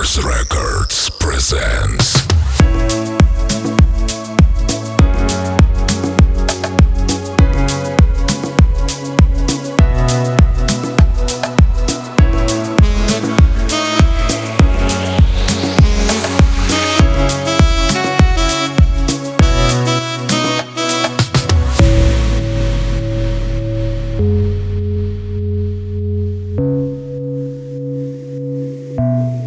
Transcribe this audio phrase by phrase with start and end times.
[0.00, 2.26] Clubmasters Records presents.
[28.96, 29.39] My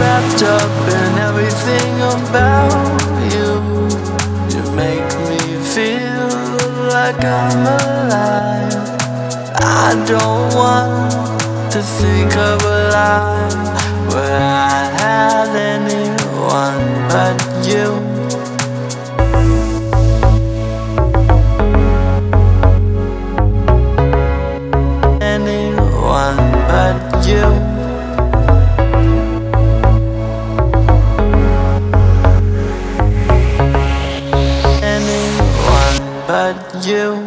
[0.00, 2.72] wrapped up in everything about
[3.34, 3.50] you.
[4.52, 5.40] You make me
[5.74, 6.28] feel
[6.96, 8.80] like I'm alive.
[9.84, 11.12] I don't want
[11.72, 13.56] to think of a life
[14.12, 16.80] where I had anyone
[17.12, 17.36] but
[17.70, 17.86] you.
[25.20, 26.38] Anyone
[26.70, 27.69] but you.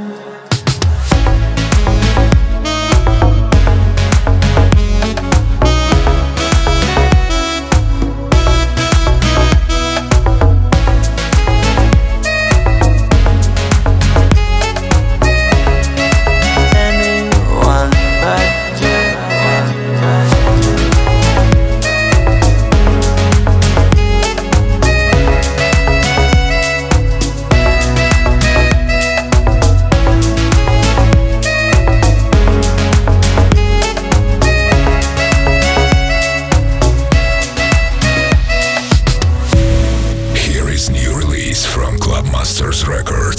[0.04, 0.33] Yeah.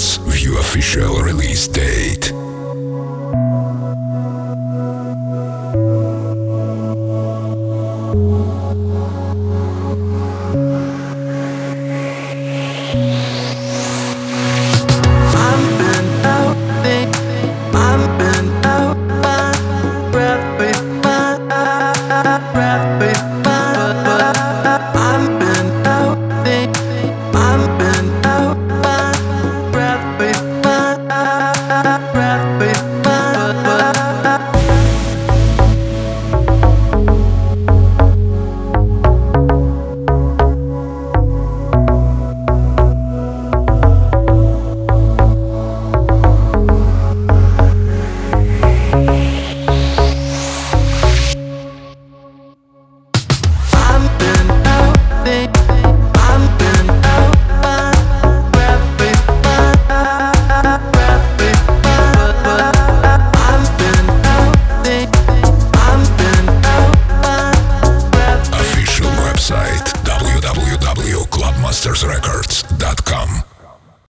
[0.05, 0.17] Records.
[0.17, 2.31] View official release date.